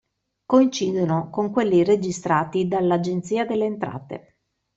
Coincidono 0.47 1.29
con 1.29 1.51
quelli 1.51 1.83
registrati 1.83 2.67
dall'Agenzia 2.67 3.45
delle 3.45 3.65
Entrate. 3.65 4.35